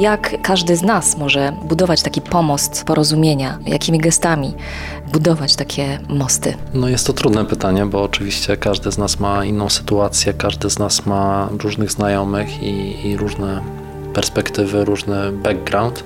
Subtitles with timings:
[0.00, 3.58] Jak każdy z nas może budować taki pomost porozumienia?
[3.66, 4.54] Jakimi gestami
[5.12, 6.54] budować takie mosty?
[6.74, 10.78] No jest to trudne pytanie, bo oczywiście każdy z nas ma inną sytuację, każdy z
[10.78, 13.60] nas ma różnych znajomych i, i różne
[14.14, 16.04] perspektywy, różny background.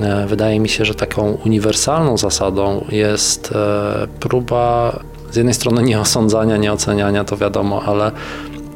[0.00, 4.98] E, wydaje mi się, że taką uniwersalną zasadą jest e, próba
[5.34, 8.12] z jednej strony nie osądzania, nie oceniania, to wiadomo, ale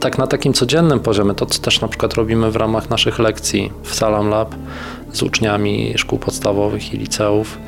[0.01, 3.73] tak na takim codziennym poziomie, to co też na przykład robimy w ramach naszych lekcji
[3.83, 4.55] w Salam Lab
[5.13, 7.59] z uczniami szkół podstawowych i liceów,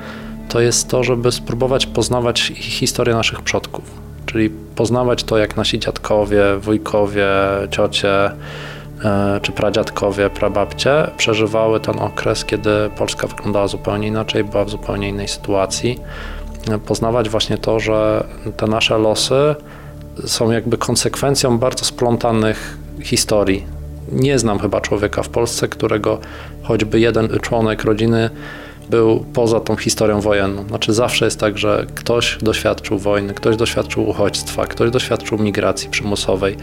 [0.49, 3.85] to jest to, żeby spróbować poznawać historię naszych przodków.
[4.27, 7.27] Czyli poznawać to, jak nasi dziadkowie, wujkowie,
[7.71, 8.31] ciocie,
[9.05, 15.09] E, czy pradziadkowie, prababcie przeżywały ten okres, kiedy Polska wyglądała zupełnie inaczej, była w zupełnie
[15.09, 15.99] innej sytuacji.
[16.71, 18.25] E, poznawać właśnie to, że
[18.57, 19.55] te nasze losy
[20.27, 23.67] są jakby konsekwencją bardzo splątanych historii.
[24.13, 26.19] Nie znam chyba człowieka w Polsce, którego
[26.63, 28.31] choćby jeden członek rodziny
[28.91, 30.65] był poza tą historią wojenną.
[30.69, 36.57] Znaczy zawsze jest tak, że ktoś doświadczył wojny, ktoś doświadczył uchodźstwa, ktoś doświadczył migracji przymusowej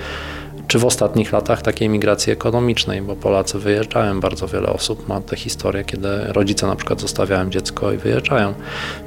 [0.68, 5.36] czy w ostatnich latach takiej migracji ekonomicznej, bo Polacy wyjeżdżają, bardzo wiele osób ma te
[5.36, 8.54] historie, kiedy rodzice na przykład zostawiają dziecko i wyjeżdżają.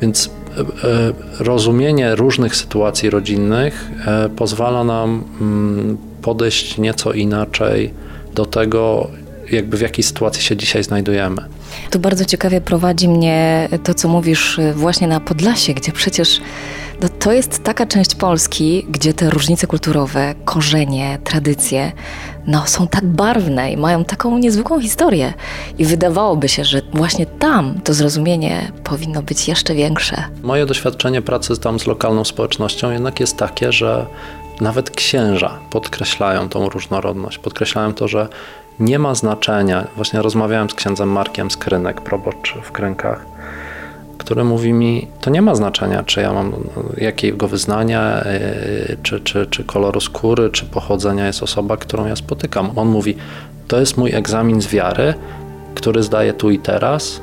[0.02, 7.94] Więc e, e, rozumienie różnych sytuacji rodzinnych e, pozwala nam mm, podejść nieco inaczej
[8.34, 9.08] do tego,
[9.50, 11.42] jakby w jakiej sytuacji się dzisiaj znajdujemy.
[11.90, 16.40] Tu bardzo ciekawie prowadzi mnie to, co mówisz właśnie na Podlasie, gdzie przecież
[17.02, 21.92] no to jest taka część Polski, gdzie te różnice kulturowe, korzenie, tradycje,
[22.46, 25.32] no są tak barwne i mają taką niezwykłą historię.
[25.78, 30.24] I wydawałoby się, że właśnie tam to zrozumienie powinno być jeszcze większe.
[30.42, 34.06] Moje doświadczenie pracy tam z lokalną społecznością jednak jest takie, że
[34.60, 38.28] nawet księża podkreślają tą różnorodność, podkreślają to, że
[38.80, 39.86] nie ma znaczenia.
[39.96, 43.26] Właśnie rozmawiałem z księdzem Markiem Skrynek, probocz w Krękach,
[44.18, 46.52] który mówi mi, to nie ma znaczenia, czy ja mam
[46.96, 52.70] jakiego wyznania, e, czy, czy, czy koloru skóry, czy pochodzenia jest osoba, którą ja spotykam.
[52.76, 53.16] On mówi,
[53.68, 55.14] to jest mój egzamin z wiary,
[55.74, 57.20] który zdaję tu i teraz,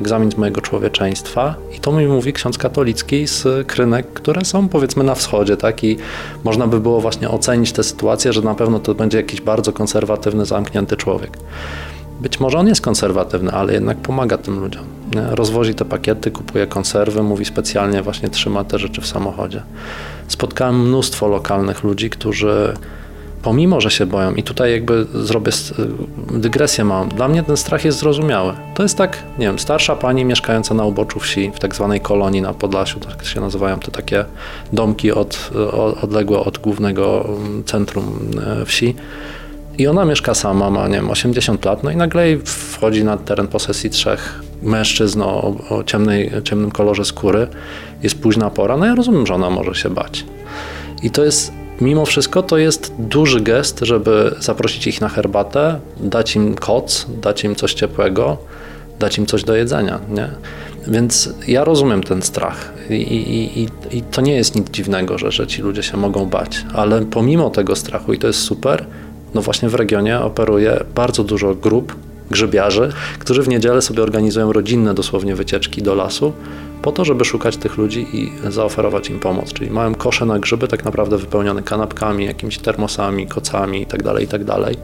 [0.00, 5.04] egzamin z mojego człowieczeństwa i to mi mówi ksiądz katolicki z krynek, które są powiedzmy
[5.04, 5.84] na wschodzie, tak?
[5.84, 5.96] I
[6.44, 10.46] można by było właśnie ocenić tę sytuację, że na pewno to będzie jakiś bardzo konserwatywny,
[10.46, 11.38] zamknięty człowiek.
[12.20, 14.84] Być może on jest konserwatywny, ale jednak pomaga tym ludziom.
[15.14, 15.22] Nie?
[15.30, 19.62] Rozwozi te pakiety, kupuje konserwy, mówi specjalnie, właśnie trzyma te rzeczy w samochodzie.
[20.28, 22.74] Spotkałem mnóstwo lokalnych ludzi, którzy
[23.42, 25.52] pomimo, że się boją, i tutaj jakby zrobię
[26.30, 28.52] dygresję małą, dla mnie ten strach jest zrozumiały.
[28.74, 32.42] To jest tak, nie wiem, starsza pani mieszkająca na uboczu wsi, w tak zwanej kolonii
[32.42, 34.24] na Podlasiu, tak się nazywają te takie
[34.72, 35.50] domki od,
[36.02, 38.30] odległe od głównego mm, centrum
[38.62, 38.94] e, wsi.
[39.78, 43.48] I ona mieszka sama, ma nie wiem, 80 lat, no i nagle wchodzi na teren
[43.48, 47.46] posesji trzech mężczyzn o, o ciemnej, ciemnym kolorze skóry.
[48.02, 50.24] Jest późna pora, no ja rozumiem, że ona może się bać.
[51.02, 56.36] I to jest mimo wszystko to jest duży gest, żeby zaprosić ich na herbatę, dać
[56.36, 58.38] im koc, dać im coś ciepłego,
[58.98, 60.00] dać im coś do jedzenia.
[60.08, 60.28] Nie?
[60.86, 65.32] Więc ja rozumiem ten strach I, i, i, i to nie jest nic dziwnego, że,
[65.32, 68.86] że ci ludzie się mogą bać, ale pomimo tego strachu, i to jest super,
[69.34, 71.96] no właśnie w regionie operuje bardzo dużo grup
[72.32, 76.32] grzybiarzy, którzy w niedzielę sobie organizują rodzinne dosłownie wycieczki do lasu,
[76.82, 79.52] po to, żeby szukać tych ludzi i zaoferować im pomoc.
[79.52, 84.52] Czyli mają kosze na grzyby, tak naprawdę wypełnione kanapkami, jakimiś termosami, kocami itd., tak itd.
[84.64, 84.74] Tak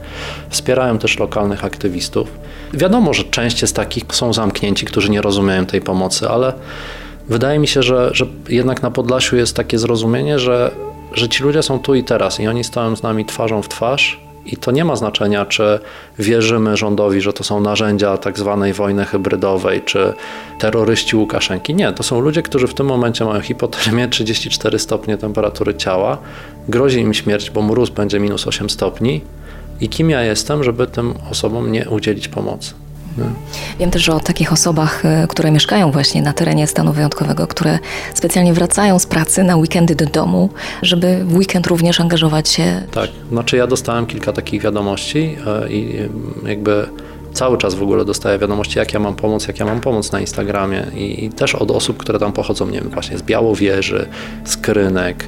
[0.49, 2.27] Wspierają też lokalnych aktywistów.
[2.73, 6.53] Wiadomo, że część jest takich, są zamknięci, którzy nie rozumieją tej pomocy, ale
[7.29, 10.71] wydaje mi się, że, że jednak na Podlasiu jest takie zrozumienie, że,
[11.13, 14.28] że ci ludzie są tu i teraz i oni stoją z nami twarzą w twarz
[14.45, 15.79] i to nie ma znaczenia, czy
[16.19, 20.13] wierzymy rządowi, że to są narzędzia tak zwanej wojny hybrydowej, czy
[20.59, 21.75] terroryści Łukaszenki.
[21.75, 26.17] Nie, to są ludzie, którzy w tym momencie mają hipotermię 34 stopnie temperatury ciała,
[26.67, 29.21] grozi im śmierć, bo mróz będzie minus 8 stopni.
[29.81, 32.73] I kim ja jestem, żeby tym osobom nie udzielić pomocy?
[33.79, 37.79] Wiem też o takich osobach, e, które mieszkają właśnie na terenie stanu wyjątkowego, które
[38.13, 40.49] specjalnie wracają z pracy na weekendy do domu,
[40.81, 42.81] żeby w weekend również angażować się.
[42.91, 46.09] Tak, znaczy ja dostałem kilka takich wiadomości e, i
[46.45, 46.87] jakby
[47.33, 50.19] cały czas w ogóle dostaję wiadomości, jak ja mam pomóc, jak ja mam pomóc na
[50.19, 54.07] Instagramie i, i też od osób, które tam pochodzą, nie wiem, właśnie z Białowieży,
[54.45, 55.27] z Krynek,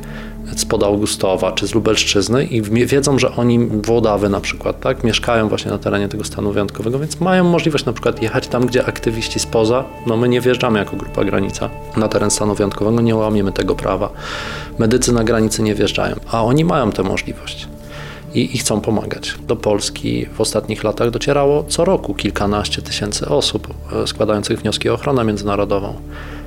[0.55, 5.71] spod Augustowa czy z Lubelszczyzny i wiedzą, że oni, Włodawy na przykład, tak, mieszkają właśnie
[5.71, 9.83] na terenie tego stanu wyjątkowego, więc mają możliwość na przykład jechać tam, gdzie aktywiści spoza,
[10.07, 14.09] no my nie wjeżdżamy jako grupa granica na teren stanu wyjątkowego, nie łamiemy tego prawa.
[14.79, 17.67] Medycy na granicy nie wjeżdżają, a oni mają tę możliwość.
[18.33, 19.35] I, i chcą pomagać.
[19.47, 24.93] Do Polski w ostatnich latach docierało co roku kilkanaście tysięcy osób e, składających wnioski o
[24.93, 25.95] ochronę międzynarodową.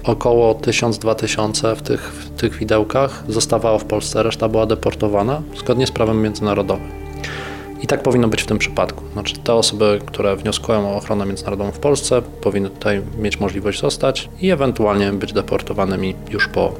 [0.04, 5.90] Około 1000-2000 w tych, w tych widełkach zostawało w Polsce, reszta była deportowana zgodnie z
[5.90, 7.04] prawem międzynarodowym.
[7.82, 9.04] I tak powinno być w tym przypadku.
[9.12, 14.28] Znaczy, te osoby, które wnioskują o ochronę międzynarodową w Polsce, powinny tutaj mieć możliwość zostać
[14.40, 16.72] i ewentualnie być deportowanymi już po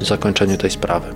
[0.00, 1.06] zakończeniu tej sprawy.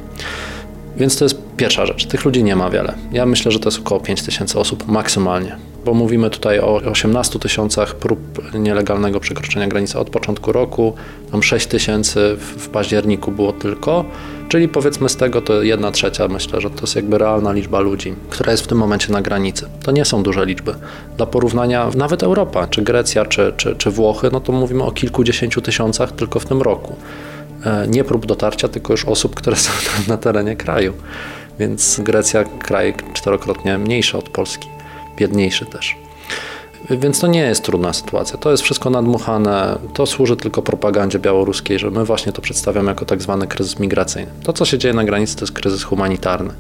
[0.97, 2.07] Więc to jest pierwsza rzecz.
[2.07, 2.95] Tych ludzi nie ma wiele.
[3.13, 7.39] Ja myślę, że to jest około 5 tysięcy osób maksymalnie, bo mówimy tutaj o 18
[7.39, 8.19] tysiącach prób
[8.55, 10.93] nielegalnego przekroczenia granicy od początku roku.
[11.33, 14.05] Tam 6 tysięcy w październiku było tylko,
[14.49, 16.29] czyli powiedzmy z tego to jedna trzecia.
[16.29, 19.67] Myślę, że to jest jakby realna liczba ludzi, która jest w tym momencie na granicy.
[19.83, 20.75] To nie są duże liczby.
[21.17, 25.61] Dla porównania, nawet Europa, czy Grecja, czy, czy, czy Włochy, no to mówimy o kilkudziesięciu
[25.61, 26.97] tysiącach tylko w tym roku.
[27.65, 29.71] E, nie prób dotarcia, tylko już osób, które są
[30.13, 30.93] na terenie kraju.
[31.59, 34.69] Więc Grecja, kraj czterokrotnie mniejszy od Polski,
[35.17, 35.97] biedniejszy też.
[36.91, 38.39] Więc to nie jest trudna sytuacja.
[38.39, 39.79] To jest wszystko nadmuchane.
[39.95, 44.31] To służy tylko propagandzie białoruskiej, że my właśnie to przedstawiamy jako tak zwany kryzys migracyjny.
[44.43, 46.51] To, co się dzieje na granicy, to jest kryzys humanitarny.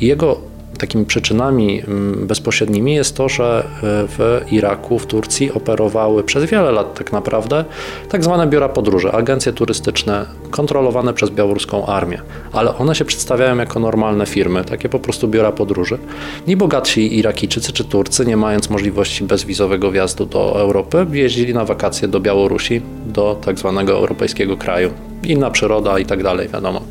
[0.00, 0.40] Jego
[0.78, 6.72] takimi przyczynami mm, bezpośrednimi jest to, że e, w Iraku, w Turcji operowały przez wiele
[6.72, 7.64] lat tak naprawdę
[8.08, 12.22] tak zwane biura podróży, agencje turystyczne kontrolowane przez białoruską armię,
[12.52, 15.98] ale one się przedstawiają jako normalne firmy, takie po prostu biura podróży.
[16.46, 22.08] I bogatsi Irakijczycy czy Turcy, nie mając możliwości bezwizowego wjazdu do Europy, jeździli na wakacje
[22.08, 24.90] do Białorusi, do tak zwanego europejskiego kraju
[25.22, 26.82] inna przyroda i tak dalej, wiadomo.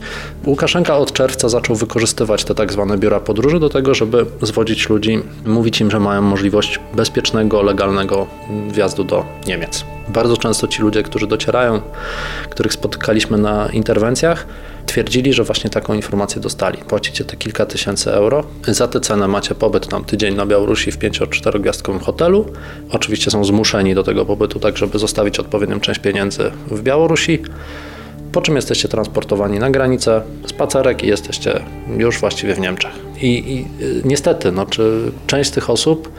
[0.45, 5.19] Łukaszenka od czerwca zaczął wykorzystywać te tak zwane biura podróży do tego, żeby zwodzić ludzi,
[5.45, 8.27] mówić im, że mają możliwość bezpiecznego, legalnego
[8.71, 9.85] wjazdu do Niemiec.
[10.07, 11.81] Bardzo często ci ludzie, którzy docierają,
[12.49, 14.47] których spotykaliśmy na interwencjach,
[14.85, 16.77] twierdzili, że właśnie taką informację dostali.
[16.77, 20.99] Płacicie te kilka tysięcy euro, za tę cenę macie pobyt tam tydzień na Białorusi w
[20.99, 22.45] 5-4 gwiazdkowym hotelu.
[22.91, 27.39] Oczywiście są zmuszeni do tego pobytu, tak żeby zostawić odpowiednią część pieniędzy w Białorusi
[28.37, 31.59] po czym jesteście transportowani na granicę, spacerek i jesteście
[31.97, 32.91] już właściwie w Niemczech.
[33.21, 36.11] I, i y, niestety, no, czy część z tych osób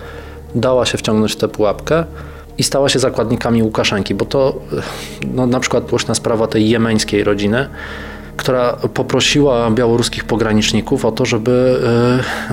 [0.55, 2.05] dała się wciągnąć w tę pułapkę
[2.59, 4.61] i stała się zakładnikami Łukaszenki, bo to
[5.23, 7.69] y, no, na przykład głośna sprawa tej jemeńskiej rodziny,
[8.39, 11.81] która poprosiła białoruskich pograniczników o to, żeby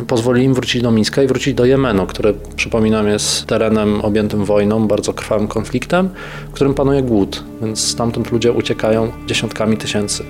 [0.02, 4.46] y, pozwolili im wrócić do Mińska i wrócić do Jemenu, który przypominam jest terenem objętym
[4.46, 6.10] wojną, bardzo krwawym konfliktem,
[6.50, 10.24] w którym panuje głód, więc stamtąd ludzie uciekają dziesiątkami tysięcy.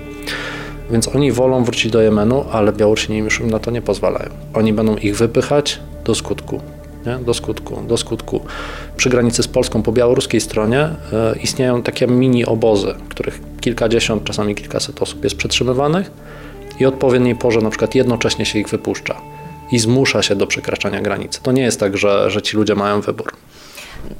[0.90, 4.30] Więc oni wolą wrócić do Jemenu, ale Białorusini już im na to nie pozwalają.
[4.54, 6.60] Oni będą ich wypychać do skutku.
[7.06, 7.18] Nie?
[7.18, 8.40] Do skutku, do skutku.
[8.96, 14.54] Przy granicy z Polską po białoruskiej stronie e, istnieją takie mini obozy, których kilkadziesiąt, czasami
[14.54, 16.10] kilkaset osób jest przetrzymywanych
[16.80, 19.20] i odpowiedniej porze na przykład jednocześnie się ich wypuszcza
[19.72, 21.40] i zmusza się do przekraczania granicy.
[21.42, 23.32] To nie jest tak, że, że ci ludzie mają wybór.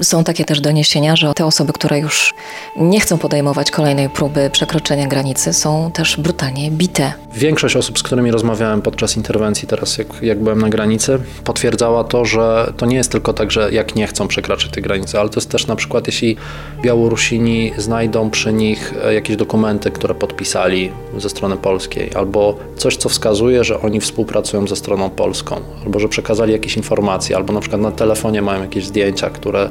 [0.02, 2.34] Są takie też doniesienia, że te osoby, które już
[2.76, 7.12] nie chcą podejmować kolejnej próby przekroczenia granicy, są też brutalnie bite.
[7.34, 12.24] Większość osób, z którymi rozmawiałem podczas interwencji, teraz jak, jak byłem na granicy, potwierdzała to,
[12.24, 15.40] że to nie jest tylko tak, że jak nie chcą przekraczać tej granicy, ale to
[15.40, 16.36] jest też na przykład, jeśli
[16.82, 23.08] Białorusini znajdą przy nich e, jakieś dokumenty, które podpisali ze strony polskiej, albo coś, co
[23.08, 27.82] wskazuje, że oni współpracują ze stroną polską, albo że przekazali jakieś informacje, albo na przykład
[27.82, 29.70] na telefonie mają jakieś zdjęcia, które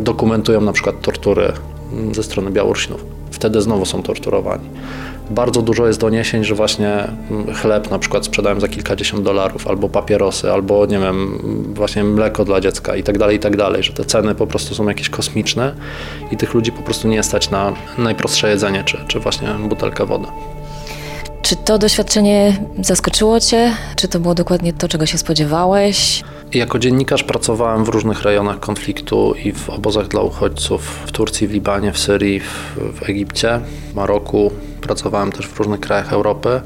[0.00, 1.52] dokumentują na przykład tortury
[1.92, 3.04] mm, ze strony Białorusinów.
[3.30, 4.68] Wtedy znowu są torturowani.
[5.30, 9.88] Bardzo dużo jest doniesień, że właśnie mm, chleb na przykład sprzedają za kilkadziesiąt dolarów, albo
[9.88, 11.38] papierosy, albo nie wiem,
[11.74, 14.74] właśnie mleko dla dziecka i tak dalej, i tak dalej, że te ceny po prostu
[14.74, 15.74] są jakieś kosmiczne
[16.30, 20.26] i tych ludzi po prostu nie stać na najprostsze jedzenie, czy, czy właśnie butelkę wody.
[21.42, 23.72] Czy to doświadczenie zaskoczyło Cię?
[23.96, 26.24] Czy to było dokładnie to, czego się spodziewałeś?
[26.54, 31.52] Jako dziennikarz pracowałem w różnych rejonach konfliktu i w obozach dla uchodźców w Turcji, w
[31.52, 33.60] Libanie, w Syrii, w, w Egipcie,
[33.92, 34.50] w Maroku.
[34.80, 36.60] Pracowałem też w różnych krajach Europy.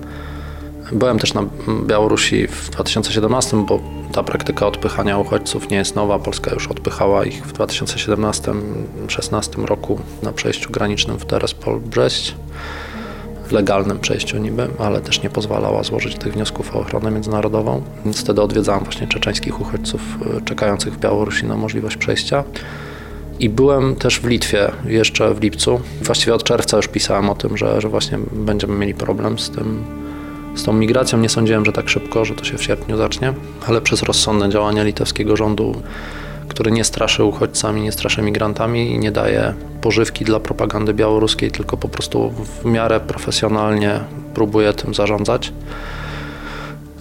[0.92, 1.44] Byłem też na
[1.86, 3.80] Białorusi w 2017, bo
[4.12, 6.18] ta praktyka odpychania uchodźców nie jest nowa.
[6.18, 12.34] Polska już odpychała ich w 2017-2016 roku na przejściu granicznym w Terespol-Brześć
[13.52, 17.82] legalnym przejściu niby, ale też nie pozwalała złożyć tych wniosków o ochronę międzynarodową.
[18.04, 20.00] Więc wtedy odwiedzałem właśnie czeczeńskich uchodźców
[20.36, 22.44] e, czekających w Białorusi na możliwość przejścia.
[23.40, 25.80] I byłem też w Litwie jeszcze w lipcu.
[26.02, 29.84] Właściwie od czerwca już pisałem o tym, że, że właśnie będziemy mieli problem z tym,
[30.54, 31.18] z tą migracją.
[31.18, 33.32] Nie sądziłem, że tak szybko, że to się w sierpniu zacznie,
[33.66, 35.82] ale przez rozsądne działania litewskiego rządu
[36.50, 41.76] który nie straszy uchodźcami, nie straszy migrantami i nie daje pożywki dla propagandy białoruskiej, tylko
[41.76, 44.00] po prostu w miarę profesjonalnie
[44.34, 45.52] próbuje tym zarządzać.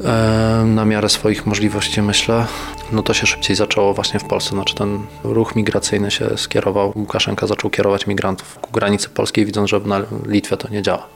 [0.06, 2.46] e, na miarę swoich możliwości, myślę.
[2.92, 4.50] No to się szybciej zaczęło właśnie w Polsce.
[4.50, 6.94] Znaczy ten ruch migracyjny się skierował.
[6.96, 11.08] Łukaszenka zaczął kierować migrantów ku granicy polskiej, widząc, że na Litwie to nie działa.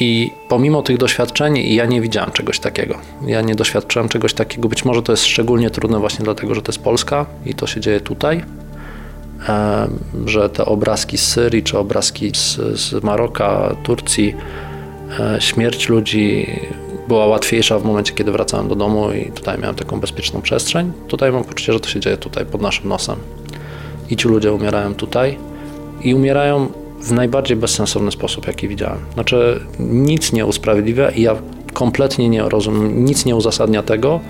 [0.00, 2.98] I pomimo tych doświadczeń, ja nie widziałem czegoś takiego.
[3.26, 4.68] Ja nie doświadczyłem czegoś takiego.
[4.68, 7.80] Być może to jest szczególnie trudne właśnie dlatego, że to jest Polska i to się
[7.80, 8.44] dzieje tutaj.
[10.26, 14.34] Że te obrazki z Syrii czy obrazki z, z Maroka, Turcji,
[15.20, 16.46] e, śmierć ludzi
[17.08, 20.92] była łatwiejsza w momencie, kiedy wracałem do domu i tutaj miałem taką bezpieczną przestrzeń.
[21.08, 23.16] Tutaj mam poczucie, że to się dzieje tutaj pod naszym nosem.
[24.10, 25.38] I ci ludzie umierają tutaj
[26.00, 26.68] i umierają
[27.00, 28.98] w najbardziej bezsensowny sposób, jaki widziałem.
[29.14, 31.36] Znaczy, nic nie usprawiedliwia i ja
[31.72, 34.20] kompletnie nie rozumiem, nic nie uzasadnia tego,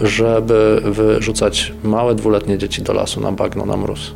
[0.00, 4.14] żeby wyrzucać małe dwuletnie dzieci do lasu na bagno, na mróz.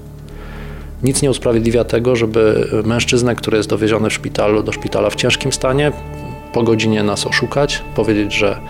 [1.03, 5.53] Nic nie usprawiedliwia tego, żeby mężczyznę, który jest dowieziony w szpitalu, do szpitala w ciężkim
[5.53, 5.93] stanie,
[6.53, 8.61] po godzinie nas oszukać, powiedzieć, że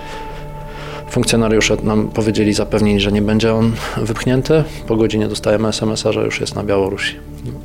[1.11, 4.65] funkcjonariusze nam powiedzieli, zapewnili, że nie będzie on wypchnięty.
[4.87, 7.17] Po godzinie dostajemy SMS-a, że już jest na Białorusi.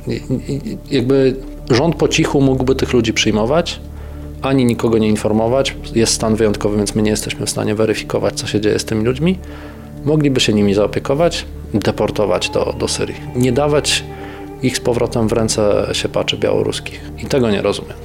[0.06, 0.12] I,
[0.52, 1.36] i, jakby
[1.70, 3.80] rząd po cichu mógłby tych ludzi przyjmować,
[4.42, 5.76] ani nikogo nie informować.
[5.94, 9.04] Jest stan wyjątkowy, więc my nie jesteśmy w stanie weryfikować, co się dzieje z tymi
[9.04, 9.38] ludźmi.
[10.04, 13.16] Mogliby się nimi zaopiekować, deportować do, do Syrii.
[13.36, 14.04] Nie dawać
[14.62, 17.00] ich z powrotem w ręce siepaczy białoruskich.
[17.24, 17.96] I tego nie rozumiem.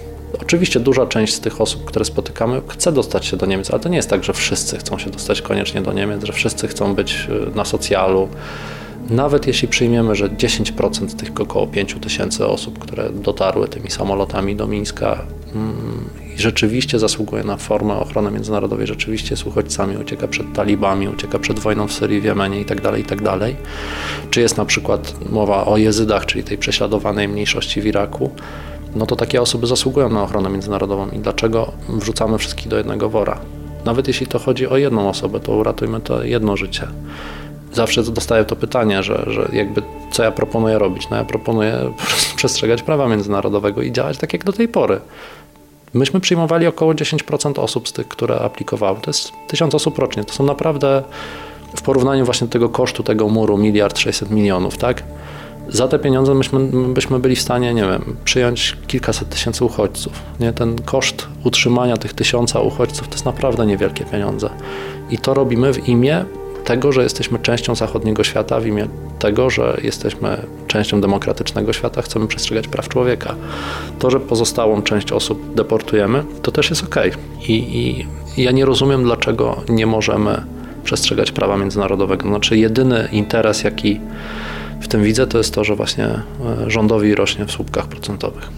[0.41, 3.89] Oczywiście duża część z tych osób, które spotykamy, chce dostać się do Niemiec, ale to
[3.89, 7.27] nie jest tak, że wszyscy chcą się dostać koniecznie do Niemiec, że wszyscy chcą być
[7.51, 8.27] y, na socjalu.
[9.09, 14.67] Nawet jeśli przyjmiemy, że 10% tych około 5 tysięcy osób, które dotarły tymi samolotami do
[14.67, 15.21] Mińska
[15.55, 21.59] mm, rzeczywiście zasługuje na formę ochrony międzynarodowej, rzeczywiście jest uchodźcami, ucieka przed talibami, ucieka przed
[21.59, 23.39] wojną w Syrii, w Jemenie itd., tak itd.
[23.39, 23.51] Tak
[24.29, 28.31] Czy jest na przykład mowa o jezydach, czyli tej prześladowanej mniejszości w Iraku,
[28.95, 33.39] no to takie osoby zasługują na ochronę międzynarodową i dlaczego wrzucamy wszystkich do jednego wora?
[33.85, 36.87] Nawet jeśli to chodzi o jedną osobę, to uratujmy to jedno życie.
[37.77, 39.81] Zawsze dostaję to pytanie, że, że jakby
[40.11, 41.09] co ja proponuję robić?
[41.09, 41.93] No ja proponuję
[42.37, 44.99] przestrzegać prawa międzynarodowego i działać tak jak do tej pory.
[45.93, 48.99] Myśmy przyjmowali około 10% osób z tych, które aplikowały.
[49.01, 50.23] To jest tysiąc osób rocznie.
[50.23, 51.03] To są naprawdę
[51.75, 55.03] w porównaniu właśnie do tego kosztu tego muru miliard 600 milionów, tak?
[55.69, 56.59] Za te pieniądze myśmy,
[56.93, 60.13] byśmy byli w stanie, nie wiem, przyjąć kilkaset tysięcy uchodźców.
[60.39, 60.53] Nie?
[60.53, 64.49] Ten koszt utrzymania tych tysiąca uchodźców to jest naprawdę niewielkie pieniądze.
[65.09, 66.25] I to robimy w imię
[66.67, 68.87] tego, że jesteśmy częścią zachodniego świata, w imię
[69.19, 73.35] tego, że jesteśmy częścią demokratycznego świata, chcemy przestrzegać praw człowieka.
[73.99, 76.95] To, że pozostałą część osób deportujemy, to też jest ok.
[77.47, 78.07] I, i
[78.43, 80.41] ja nie rozumiem, dlaczego nie możemy
[80.83, 82.27] przestrzegać prawa międzynarodowego.
[82.27, 83.99] Znaczy, jedyny interes, jaki
[84.81, 86.21] w tym widzę, to jest to, że właśnie e,
[86.67, 88.49] rządowi rośnie w słupkach procentowych.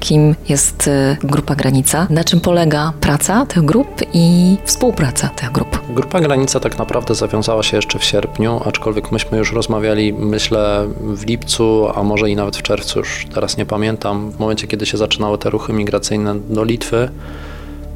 [0.00, 2.06] Kim jest e, Grupa Granica?
[2.10, 5.75] Na czym polega praca tych grup i współpraca tych grup?
[5.96, 11.26] Grupa Granica tak naprawdę zawiązała się jeszcze w sierpniu, aczkolwiek myśmy już rozmawiali, myślę, w
[11.26, 14.98] lipcu, a może i nawet w czerwcu, już teraz nie pamiętam, w momencie, kiedy się
[14.98, 17.08] zaczynały te ruchy migracyjne do Litwy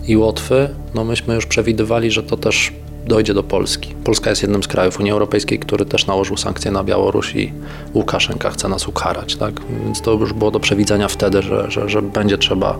[0.06, 2.72] i Łotwy, no myśmy już przewidywali, że to też
[3.06, 3.94] dojdzie do Polski.
[4.04, 7.52] Polska jest jednym z krajów Unii Europejskiej, który też nałożył sankcje na Białoruś i
[7.94, 9.36] Łukaszenka chce nas ukarać.
[9.36, 9.60] Tak?
[9.84, 12.78] Więc to już było do przewidzenia wtedy, że, że, że będzie trzeba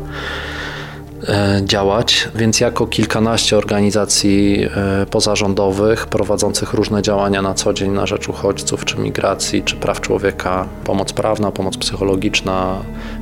[1.65, 8.29] działać, więc jako kilkanaście organizacji e, pozarządowych prowadzących różne działania na co dzień na rzecz
[8.29, 12.77] uchodźców, czy migracji, czy praw człowieka, pomoc prawna, pomoc psychologiczna,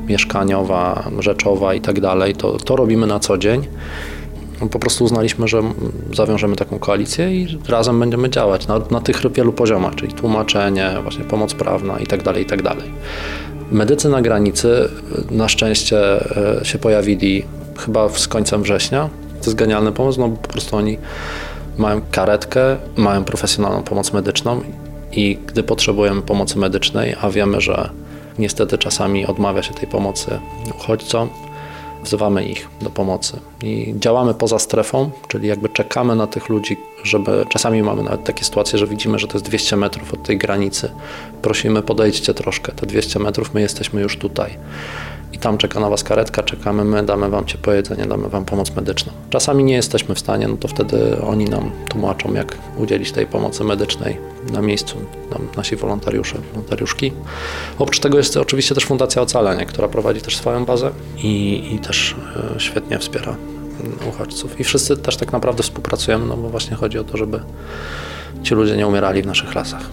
[0.06, 1.96] mieszkaniowa, rzeczowa i tak
[2.38, 3.66] to, to robimy na co dzień
[4.70, 5.62] po prostu uznaliśmy, że
[6.14, 11.24] zawiążemy taką koalicję i razem będziemy działać na, na tych wielu poziomach, czyli tłumaczenie, właśnie
[11.24, 12.22] pomoc prawna itd.
[12.22, 12.62] Tak itd.
[12.62, 12.76] Tak
[13.70, 14.88] Medycy na granicy
[15.30, 15.98] na szczęście
[16.60, 17.44] e, się pojawili
[17.78, 19.08] chyba z końcem września.
[19.40, 20.98] To jest genialny pomysł, no bo po prostu oni
[21.78, 24.60] mają karetkę, mają profesjonalną pomoc medyczną
[25.12, 27.90] i gdy potrzebujemy pomocy medycznej, a wiemy, że
[28.38, 30.40] niestety czasami odmawia się tej pomocy
[30.78, 31.28] uchodźcom,
[32.04, 37.46] wzywamy ich do pomocy i działamy poza strefą, czyli jakby czekamy na tych ludzi, żeby
[37.48, 40.90] czasami mamy nawet takie sytuacje, że widzimy, że to jest 200 metrów od tej granicy.
[41.42, 44.58] Prosimy, podejdźcie troszkę, te 200 metrów, my jesteśmy już tutaj
[45.32, 48.76] i tam czeka na Was karetka, czekamy my, damy Wam ciepłe jedzenie, damy Wam pomoc
[48.76, 49.12] medyczną.
[49.30, 53.64] Czasami nie jesteśmy w stanie, no to wtedy oni nam tłumaczą, jak udzielić tej pomocy
[53.64, 54.16] medycznej
[54.52, 54.96] na miejscu,
[55.30, 57.12] nam, nasi wolontariusze, wolontariuszki.
[57.78, 62.14] Oprócz tego jest oczywiście też Fundacja Ocalenie, która prowadzi też swoją bazę i, i też
[62.56, 63.36] e, świetnie wspiera
[64.08, 64.60] uchodźców.
[64.60, 67.40] I wszyscy też tak naprawdę współpracujemy, no bo właśnie chodzi o to, żeby
[68.42, 69.90] ci ludzie nie umierali w naszych lasach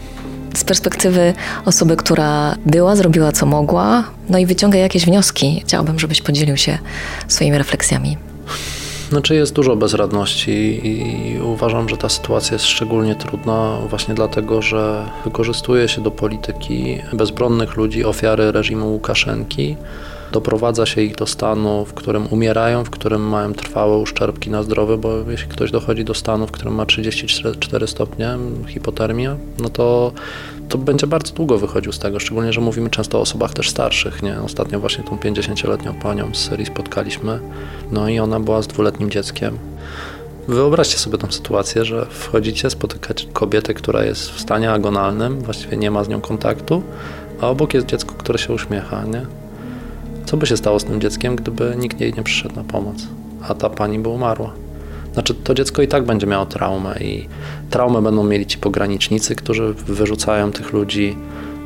[0.56, 1.34] z perspektywy
[1.66, 5.62] osoby, która była, zrobiła co mogła, no i wyciąga jakieś wnioski.
[5.66, 6.78] Chciałabym, żebyś podzielił się
[7.28, 8.18] swoimi refleksjami.
[9.10, 15.06] Znaczy jest dużo bezradności i uważam, że ta sytuacja jest szczególnie trudna właśnie dlatego, że
[15.26, 19.76] wykorzystuje się do polityki bezbronnych ludzi, ofiary reżimu Łukaszenki,
[20.32, 24.98] doprowadza się ich do stanu, w którym umierają, w którym mają trwałe uszczerbki na zdrowie,
[24.98, 30.12] bo jeśli ktoś dochodzi do stanu, w którym ma 34 stopnie hipotermia, no to,
[30.70, 34.24] to będzie bardzo długo wychodził z tego, szczególnie, że mówimy często o osobach też starszych.
[34.24, 34.42] Nie?
[34.42, 37.40] Ostatnio właśnie tą 50-letnią panią z serii spotkaliśmy,
[37.92, 39.58] no i ona była z dwuletnim dzieckiem.
[40.48, 45.92] Wyobraźcie sobie tą sytuację, że wchodzicie, spotykać kobietę, która jest w stanie agonalnym, właściwie nie
[45.92, 46.84] ma z nią kontaktu,
[47.42, 49.26] a obok jest dziecko, które się uśmiecha, nie?
[50.26, 52.98] Co by się stało z tym dzieckiem, gdyby nikt jej nie przyszedł na pomoc,
[53.42, 54.65] a ta pani by umarła?
[55.16, 57.28] Znaczy, to dziecko i tak będzie miało traumę i
[57.70, 61.18] traumę będą mieli ci pogranicznicy, którzy wyrzucają tych ludzi.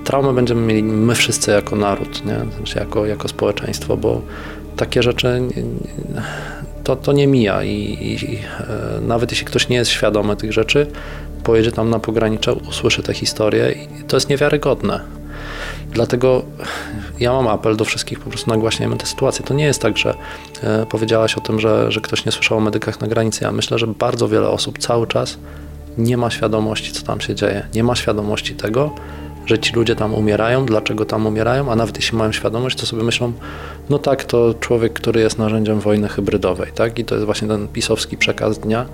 [0.04, 2.40] Traumę będziemy mieli my wszyscy jako naród, nie?
[2.56, 4.22] Znaczy jako, jako społeczeństwo, bo
[4.76, 5.42] takie rzeczy
[6.84, 10.88] to, to nie mija i, i e, nawet jeśli ktoś nie jest świadomy tych rzeczy,
[11.44, 15.00] pojedzie tam na pogranicze, usłyszy te historie i to jest niewiarygodne.
[15.92, 16.44] Dlatego
[17.20, 19.46] ja mam apel do wszystkich, po prostu nagłaśniajmy tę sytuację.
[19.46, 20.16] To nie jest tak, że
[20.64, 23.44] e, powiedziałaś o tym, że, że ktoś nie słyszał o medykach na granicy.
[23.44, 25.38] Ja myślę, że bardzo wiele osób cały czas
[25.98, 27.68] nie ma świadomości, co tam się dzieje.
[27.74, 28.96] Nie ma świadomości tego,
[29.46, 33.04] że ci ludzie tam umierają, dlaczego tam umierają, a nawet jeśli mają świadomość, to sobie
[33.04, 33.34] myślą,
[33.90, 37.00] no tak, to człowiek, który jest narzędziem wojny hybrydowej, tak?
[37.00, 38.86] I to jest właśnie ten pisowski przekaz dnia.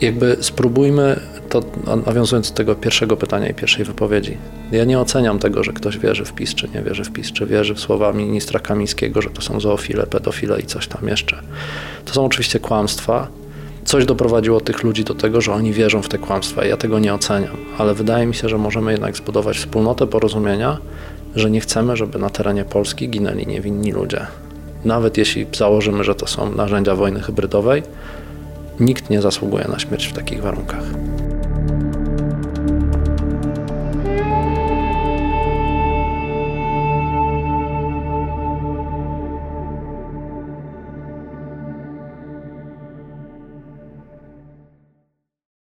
[0.00, 1.62] Jakby spróbujmy to
[2.06, 4.36] nawiązując do tego pierwszego pytania i pierwszej wypowiedzi,
[4.72, 7.46] ja nie oceniam tego, że ktoś wierzy w PiS, czy nie wierzy w PiS, czy
[7.46, 11.42] wierzy w słowa ministra Kamińskiego, że to są zoofile, pedofile i coś tam jeszcze.
[12.04, 13.28] To są oczywiście kłamstwa.
[13.84, 16.64] Coś doprowadziło tych ludzi do tego, że oni wierzą w te kłamstwa.
[16.64, 20.78] Ja tego nie oceniam, ale wydaje mi się, że możemy jednak zbudować wspólnotę porozumienia,
[21.36, 24.26] że nie chcemy, żeby na terenie Polski ginęli niewinni ludzie.
[24.84, 27.82] Nawet jeśli założymy, że to są narzędzia wojny hybrydowej,
[28.80, 30.84] nikt nie zasługuje na śmierć w takich warunkach.